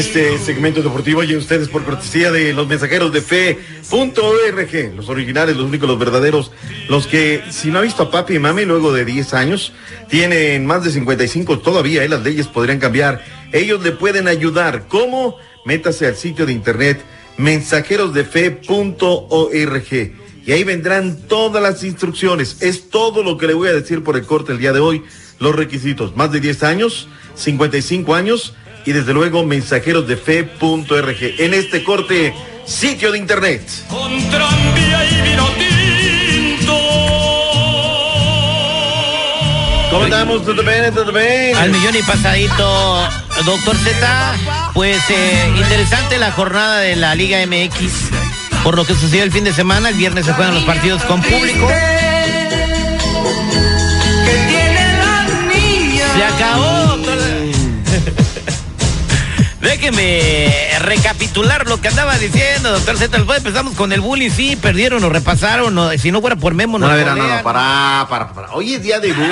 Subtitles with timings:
[0.00, 5.58] Este segmento deportivo llega a ustedes por cortesía de los mensajeros de fe.org, los originales,
[5.58, 6.52] los únicos, los verdaderos,
[6.88, 9.74] los que, si no ha visto a papi y mami luego de 10 años,
[10.08, 12.08] tienen más de 55 todavía, ¿eh?
[12.08, 13.22] las leyes podrían cambiar.
[13.52, 14.88] Ellos le pueden ayudar.
[14.88, 15.36] ¿Cómo?
[15.66, 17.02] Métase al sitio de internet
[17.36, 20.12] mensajerosdefe.org
[20.46, 22.62] y ahí vendrán todas las instrucciones.
[22.62, 25.02] Es todo lo que le voy a decir por el corte el día de hoy.
[25.40, 31.16] Los requisitos, más de 10 años, 55 años y desde luego mensajerosdefe.org.
[31.38, 33.62] En este corte, sitio de internet.
[33.88, 36.78] Con tranvía y vino tinto.
[39.90, 40.44] ¿Cómo estamos?
[40.44, 40.94] ¿Todo bien?
[40.94, 41.56] ¿Todo bien?
[41.56, 43.08] Al millón y pasadito,
[43.44, 44.34] doctor Z.
[44.74, 48.10] Pues eh, interesante la jornada de la Liga MX.
[48.62, 51.22] Por lo que sucedió el fin de semana, el viernes se juegan los partidos con
[51.22, 51.68] público.
[59.90, 63.16] Déjeme recapitular lo que andaba diciendo, doctor Z.
[63.16, 66.78] Después empezamos con el bullying, sí, perdieron o repasaron, o, si no fuera por Memo,
[66.78, 67.42] No, ver, no, no, golean.
[67.42, 68.52] para, para, para.
[68.52, 69.26] Hoy es día de bullying,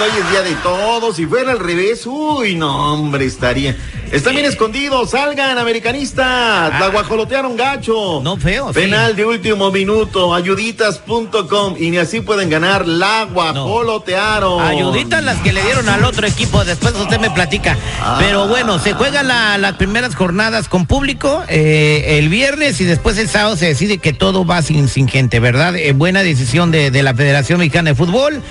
[0.00, 1.12] hoy es día de todo.
[1.12, 3.76] Si fuera al revés, uy, no, hombre, estaría.
[4.12, 6.78] Están bien escondidos, salgan, americanistas.
[6.78, 8.18] La guajolotearon gacho.
[8.18, 8.22] Ah.
[8.22, 8.74] No, feo, sí.
[8.80, 11.74] Penal de último minuto, ayuditas.com.
[11.78, 14.62] Y ni así pueden ganar, la guajolotearon.
[14.62, 17.76] Ayuditas las que le dieron al otro equipo, después usted me platica.
[18.00, 18.16] Ah.
[18.20, 23.18] Pero bueno, se juegan la- las primeras jornadas con público eh, el viernes y después
[23.18, 25.74] el sábado se decide que todo va sin, sin gente, ¿verdad?
[25.76, 28.42] Eh, buena decisión de, de la Federación Mexicana de Fútbol.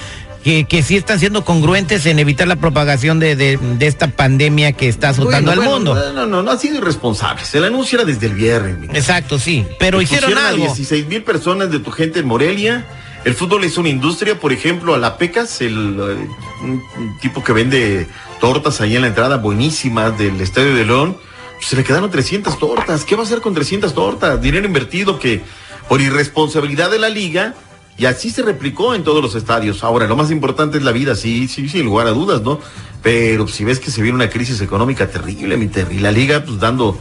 [0.43, 4.73] Que, que sí están siendo congruentes en evitar la propagación de, de- de esta pandemia
[4.73, 6.13] que está azotando Bueno, al bueno, mundo.
[6.13, 7.41] No, no, no ha sido irresponsable.
[7.53, 8.77] El anuncio era desde el viernes.
[8.77, 9.65] mi Exacto, sí.
[9.79, 10.65] Pero hicieron Pusieron a algo.
[10.65, 12.85] 16 mil personas de tu gente en Morelia.
[13.23, 16.27] El fútbol es una industria, por ejemplo, a la Pecas, el eh,
[16.61, 18.07] un- un tipo que vende
[18.41, 21.15] tortas ahí en la entrada buenísimas del Estadio de León,
[21.55, 23.05] pues, se le quedaron 300 tortas.
[23.05, 24.41] ¿Qué va a hacer con 300 tortas?
[24.41, 25.41] Dinero invertido que
[25.87, 27.53] por irresponsabilidad de la liga
[27.97, 29.83] y así se replicó en todos los estadios.
[29.83, 32.59] Ahora, lo más importante es la vida, sí, sí, sin lugar a dudas, ¿no?
[33.01, 36.59] Pero si ves que se viene una crisis económica terrible, mi Terry, la liga pues
[36.59, 36.97] dando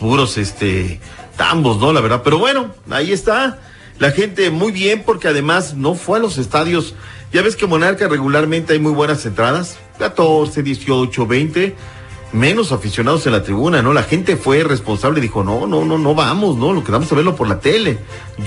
[0.00, 1.00] puros este
[1.36, 1.92] tambos, ¿no?
[1.92, 2.22] La verdad.
[2.24, 3.58] Pero bueno, ahí está.
[3.98, 6.94] La gente muy bien porque además no fue a los estadios.
[7.32, 9.78] Ya ves que Monarca regularmente hay muy buenas entradas.
[9.98, 11.76] 14, 18, 20.
[12.32, 13.92] Menos aficionados en la tribuna, ¿no?
[13.92, 16.72] La gente fue responsable y dijo, no, no, no, no vamos, ¿no?
[16.72, 17.98] Lo quedamos a verlo por la tele.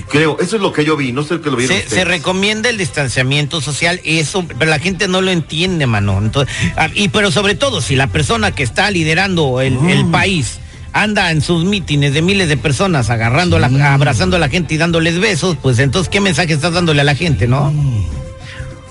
[0.09, 2.77] Creo, eso es lo que yo vi, no sé qué lo vieron Se, recomienda el
[2.77, 6.17] distanciamiento social, eso, pero la gente no lo entiende, mano.
[6.17, 10.59] Entonces, ah, y pero sobre todo, si la persona que está liderando el, el país
[10.93, 15.19] anda en sus mítines de miles de personas agarrando, abrazando a la gente y dándoles
[15.19, 17.73] besos, pues entonces, ¿qué mensaje estás dándole a la gente, no?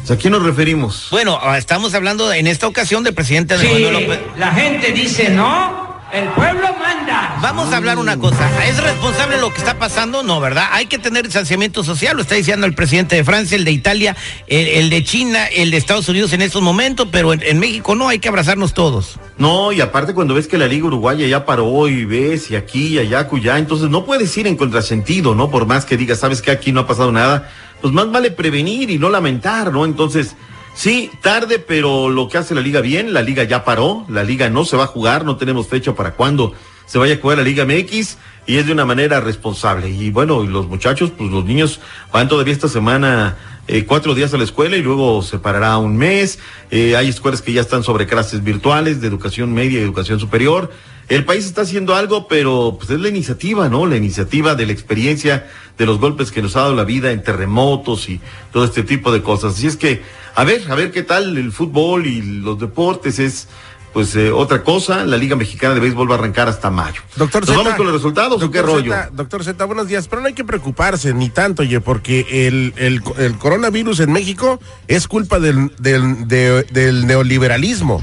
[0.08, 1.08] ¿A quién nos referimos?
[1.10, 4.20] Bueno, ah, estamos hablando en esta ocasión del presidente Andrés Si Manuel López.
[4.38, 7.36] la gente dice no, el pueblo manda.
[7.42, 8.48] Vamos a hablar una cosa.
[8.68, 10.22] ¿Es responsable lo que está pasando?
[10.22, 10.68] No, ¿verdad?
[10.70, 14.16] Hay que tener distanciamiento social, lo está diciendo el presidente de Francia, el de Italia,
[14.46, 17.96] el, el de China, el de Estados Unidos en estos momentos, pero en, en México
[17.96, 19.18] no, hay que abrazarnos todos.
[19.38, 22.94] No, y aparte cuando ves que la Liga Uruguaya ya paró y ves y aquí
[22.94, 25.50] y allá, cuya, entonces no puedes ir en contrasentido, ¿no?
[25.50, 27.50] Por más que digas, sabes que aquí no ha pasado nada,
[27.80, 29.84] pues más vale prevenir y no lamentar, ¿no?
[29.84, 30.36] Entonces,
[30.74, 34.48] sí, tarde, pero lo que hace la Liga bien, la Liga ya paró, la Liga
[34.50, 36.52] no se va a jugar, no tenemos fecha para cuándo
[36.86, 38.16] se vaya a jugar la Liga MX
[38.46, 39.90] y es de una manera responsable.
[39.90, 41.80] Y bueno, los muchachos, pues los niños
[42.12, 43.36] van todavía esta semana
[43.68, 46.38] eh, cuatro días a la escuela y luego se parará un mes.
[46.70, 50.70] Eh, hay escuelas que ya están sobre clases virtuales de educación media y educación superior.
[51.08, 53.86] El país está haciendo algo, pero pues es la iniciativa, ¿no?
[53.86, 55.48] La iniciativa de la experiencia,
[55.78, 58.20] de los golpes que nos ha dado la vida en terremotos y
[58.52, 59.54] todo este tipo de cosas.
[59.54, 60.02] Así es que,
[60.34, 63.48] a ver, a ver qué tal el fútbol y los deportes es
[63.96, 65.06] pues eh, otra cosa.
[65.06, 67.00] La Liga Mexicana de Béisbol va a arrancar hasta mayo.
[67.16, 68.92] Doctor ¿Nos Zeta, vamos con los resultados o qué rollo?
[68.92, 72.74] Zeta, doctor Z, buenos días, pero no hay que preocuparse ni tanto, oye, porque el,
[72.76, 78.02] el, el coronavirus en México es culpa del, del, de- del neoliberalismo,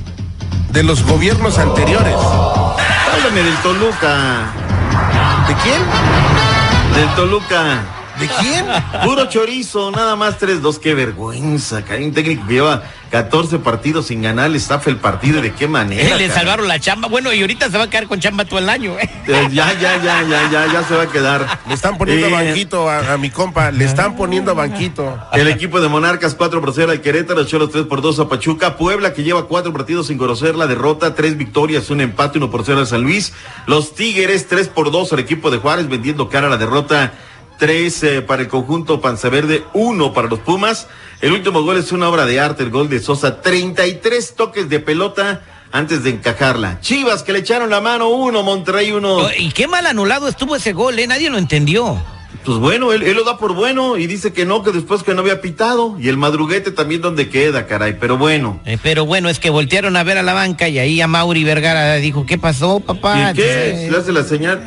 [0.71, 2.15] de los gobiernos anteriores.
[2.15, 4.51] Háblame del Toluca.
[5.47, 5.81] ¿De quién?
[6.95, 7.83] Del Toluca.
[8.19, 8.65] ¿De quién?
[9.03, 10.79] Puro chorizo, nada más 3-2.
[10.79, 11.83] Qué vergüenza.
[11.99, 12.81] Un técnico que lleva
[13.17, 15.39] 14 partidos sin ganar, le estafa el partido.
[15.39, 16.17] ¿De qué manera?
[16.17, 16.39] Le cara?
[16.39, 17.07] salvaron la chamba.
[17.07, 18.97] Bueno, y ahorita se va a quedar con chamba todo el año.
[18.99, 19.07] ¿eh?
[19.27, 21.59] Eh, Ya, ya, ya, ya, ya, ya se va a quedar.
[21.67, 25.15] Le están poniendo Eh, banquito a, a mi compa, le están poniendo banquito.
[25.31, 28.77] El equipo de Monarcas 4 por 0 al Querétaro, Cholos 3 por 2 a Pachuca,
[28.77, 32.65] Puebla que lleva 4 partidos sin conocer la derrota, 3 victorias, un empate, 1 por
[32.65, 33.31] 0 al San Luis,
[33.67, 37.13] los Tigres 3 por 2 al equipo de Juárez vendiendo cara a la derrota,
[37.63, 40.89] 3 eh, para el conjunto Panza Verde, 1 para los Pumas.
[41.21, 44.81] El último gol es una obra de arte, el gol de Sosa, 33 toques de
[44.81, 46.81] pelota antes de encajarla.
[46.81, 49.29] Chivas que le echaron la mano, 1, Monterrey 1.
[49.37, 51.07] Y qué mal anulado estuvo ese gol, ¿eh?
[51.07, 51.97] Nadie lo entendió.
[52.43, 55.13] Pues bueno, él, él lo da por bueno y dice que no, que después que
[55.13, 55.95] no había pitado.
[55.97, 57.95] Y el madruguete también donde queda, caray.
[57.97, 58.59] Pero bueno.
[58.65, 61.45] Eh, pero bueno, es que voltearon a ver a la banca y ahí a Mauri
[61.45, 63.31] Vergara dijo, ¿qué pasó, papá?
[63.31, 63.87] ¿Y qué?
[63.89, 64.65] Le hace la señal.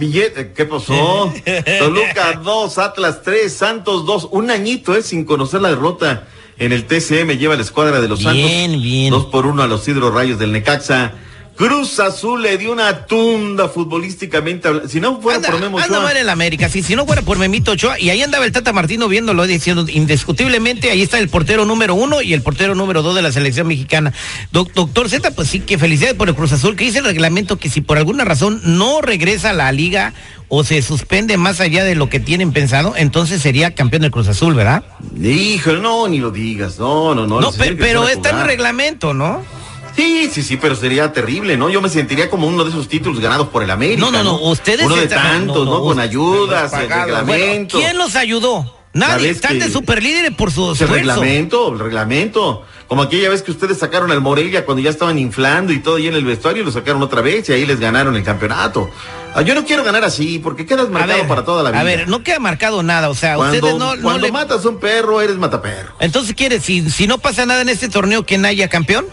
[0.00, 1.32] Billete, ¿qué pasó?
[1.78, 4.28] Toluca 2, Atlas 3, Santos 2.
[4.32, 5.02] Un añito, ¿eh?
[5.02, 6.26] Sin conocer la derrota
[6.58, 7.38] en el TCM.
[7.38, 8.82] Lleva la escuadra de los Bien, Santos.
[8.82, 9.10] bien.
[9.10, 11.12] 2 por 1 a los Hidro Rayos del Necaxa.
[11.60, 14.88] Cruz Azul le dio una tunda futbolísticamente.
[14.88, 17.20] Si no fuera Anda, por Memo anda Ochoa, mal el América, si, si no fuera
[17.20, 21.28] por Memito Ochoa, y ahí andaba el Tata Martino viéndolo, diciendo indiscutiblemente, ahí está el
[21.28, 24.14] portero número uno y el portero número dos de la selección mexicana.
[24.52, 27.58] Doc- doctor Z, pues sí, que felicidades por el Cruz Azul, que dice el reglamento
[27.58, 30.14] que si por alguna razón no regresa a la liga
[30.48, 34.28] o se suspende más allá de lo que tienen pensado, entonces sería campeón del Cruz
[34.28, 34.82] Azul, ¿verdad?
[35.22, 36.78] Híjole, no, ni lo digas.
[36.78, 37.40] No, no, no.
[37.40, 39.59] No, pero a está en el reglamento, ¿no?
[40.00, 41.68] Sí, sí, sí, pero sería terrible, ¿no?
[41.68, 44.00] Yo me sentiría como uno de esos títulos ganados por el América.
[44.00, 45.78] No, no, no, ustedes Uno de tantos, no, ¿no?
[45.78, 47.04] no, Con ayudas, el pagados.
[47.06, 47.78] reglamento.
[47.78, 48.78] ¿Quién los ayudó?
[48.94, 52.64] Nadie, están que- de superlíderes por su el reglamento, el reglamento.
[52.88, 56.08] Como aquella vez que ustedes sacaron al Morelia cuando ya estaban inflando y todo ahí
[56.08, 58.90] en el vestuario y lo sacaron otra vez y ahí les ganaron el campeonato.
[59.34, 61.80] Ah, yo no quiero ganar así porque quedas marcado ver, para toda la vida.
[61.80, 64.32] a ver, no queda marcado nada, o sea, cuando, ustedes no, no cuando le...
[64.32, 65.92] matas a un perro, eres mataperro.
[66.00, 66.58] Entonces, ¿quiere?
[66.58, 69.06] Si, si no pasa nada en este torneo, ¿quién haya campeón?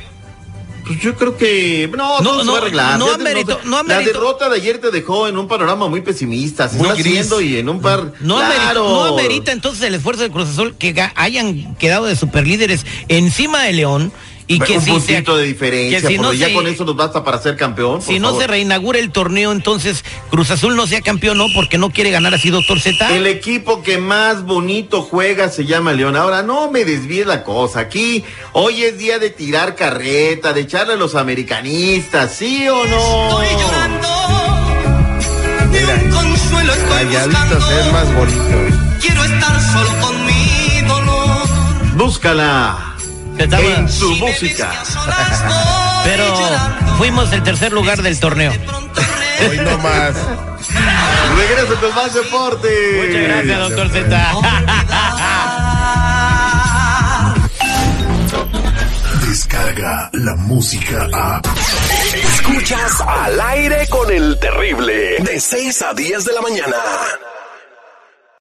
[0.88, 3.00] Pues yo creo que no, No, no, va a arreglar.
[3.00, 6.70] no amerito- no La derrota de ayer te dejó en un panorama muy pesimista.
[6.70, 8.14] Se Muy está haciendo y en un par.
[8.22, 8.46] No, claro.
[8.46, 13.64] amerita, no amerita entonces el esfuerzo del Cruz Azul que hayan quedado de superlíderes encima
[13.64, 14.12] de León
[14.50, 16.68] y que un si puntito se, de diferencia, que si porque no ya se- con
[16.68, 17.96] eso nos basta para ser campeón.
[18.00, 18.42] por si no favor.
[18.42, 22.34] se reinaugura el torneo, entonces Cruz Azul no sea campeón, no, porque no quiere ganar
[22.34, 23.14] así, doctor Z.
[23.16, 26.16] El equipo que más bonito juega se llama León.
[26.16, 27.82] Ahora no me desvíes la cosa.
[27.82, 28.24] Aquí
[28.54, 33.42] hoy es día de tirar carreta, de echarle a los americanistas, ¿sí o no?
[33.44, 34.08] Estoy llorando.
[35.72, 38.20] Ni Mira, un consuelo estoy Calladitos es más buscando.
[38.20, 38.78] bonito.
[39.02, 41.48] Quiero estar solo con mi dolor.
[41.96, 42.96] Búscala
[43.40, 44.72] en su música.
[46.04, 46.26] Pero
[46.98, 48.52] fuimos el tercer lugar del torneo.
[49.50, 50.16] Hoy no más.
[51.38, 52.68] Regresa con más deporte.
[53.06, 54.32] Muchas gracias, doctor Z.
[59.28, 61.42] Descarga la música a.
[62.14, 65.18] Escuchas al aire con el terrible.
[65.20, 66.78] De 6 a 10 de la mañana.